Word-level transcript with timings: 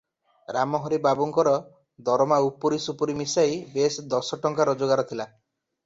ରାମହରି 0.55 0.97
ବାବୁଙ୍କର 1.03 1.53
ଦରମା 2.09 2.41
ଉପୁରି 2.47 2.83
ସୁପୁରି 2.89 3.19
ମିଶାଇ 3.23 3.63
ବେଶ 3.79 4.11
ଦଶଟଙ୍କା 4.19 4.71
ରୋଜଗାର 4.75 5.11
ଥିଲା। 5.13 5.33